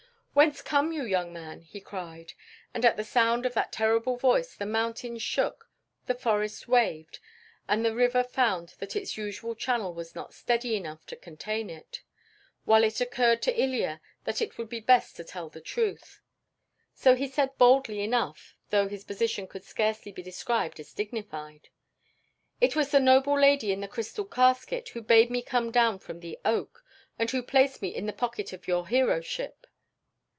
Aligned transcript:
"Whence 0.33 0.61
come 0.61 0.93
you, 0.93 1.03
young 1.03 1.33
man?" 1.33 1.61
he 1.61 1.81
cried, 1.81 2.31
and 2.73 2.85
at 2.85 2.95
the 2.95 3.03
sound 3.03 3.45
of 3.45 3.53
that 3.53 3.73
terrible 3.73 4.15
voice 4.15 4.55
the 4.55 4.65
mountains 4.65 5.21
shook, 5.21 5.69
the 6.05 6.15
forests 6.15 6.69
waved, 6.69 7.19
and 7.67 7.83
the 7.83 7.93
river 7.93 8.23
found 8.23 8.69
that 8.79 8.95
its 8.95 9.17
usual 9.17 9.55
channel 9.55 9.93
was 9.93 10.15
not 10.15 10.33
steady 10.33 10.77
enough 10.77 11.05
to 11.07 11.17
contain 11.17 11.69
it, 11.69 12.01
while 12.63 12.85
it 12.85 13.01
occurred 13.01 13.41
to 13.41 13.61
Ilya 13.61 13.99
that 14.23 14.41
it 14.41 14.57
would 14.57 14.69
be 14.69 14.79
best 14.79 15.17
to 15.17 15.25
tell 15.25 15.49
the 15.49 15.59
truth. 15.59 16.21
So 16.93 17.13
he 17.13 17.27
said 17.27 17.57
boldly 17.57 17.99
enough, 17.99 18.55
though 18.69 18.87
his 18.87 19.03
position 19.03 19.47
could 19.47 19.65
scarcely 19.65 20.13
be 20.13 20.23
described 20.23 20.79
as 20.79 20.93
dignified: 20.93 21.67
"It 22.61 22.73
was 22.73 22.91
the 22.91 23.01
noble 23.01 23.37
lady 23.37 23.73
in 23.73 23.81
the 23.81 23.87
crystal 23.89 24.23
casket 24.25 24.87
who 24.89 25.01
bade 25.01 25.29
me 25.29 25.41
come 25.41 25.71
down 25.73 25.99
from 25.99 26.21
the 26.21 26.39
oak, 26.45 26.85
and 27.19 27.29
who 27.29 27.43
placed 27.43 27.81
me 27.81 27.89
in 27.93 28.05
the 28.05 28.13
pocket 28.13 28.53
of 28.53 28.65
your 28.65 28.87
hero 28.87 29.19
ship." 29.19 29.67